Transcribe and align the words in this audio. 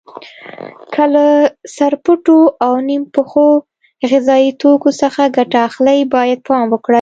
که 0.93 1.03
له 1.13 1.25
سرپټو 1.75 2.37
او 2.65 2.73
نیم 2.87 3.03
پخو 3.13 3.47
غذایي 4.11 4.51
توکو 4.61 4.89
څخه 5.01 5.33
ګټه 5.37 5.59
اخلئ 5.69 5.99
باید 6.13 6.39
پام 6.47 6.65
وکړئ. 6.69 6.89